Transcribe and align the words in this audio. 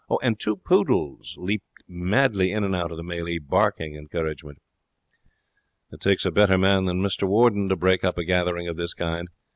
And 0.23 0.39
two 0.39 0.55
poodles 0.57 1.35
leaped 1.37 1.83
madly 1.87 2.51
in 2.51 2.63
and 2.63 2.75
out 2.75 2.89
of 2.89 2.97
the 2.97 3.03
melee, 3.03 3.37
barking 3.37 3.95
encouragement. 3.95 4.57
It 5.91 5.99
takes 5.99 6.25
a 6.25 6.31
better 6.31 6.57
man 6.57 6.85
than 6.85 7.03
Mr 7.03 7.27
Warden 7.27 7.69
to 7.69 7.75
break 7.75 8.03
up 8.03 8.17
a 8.17 8.25
gathering 8.25 8.67
of 8.67 8.77
this 8.77 8.95
kind. 8.95 9.27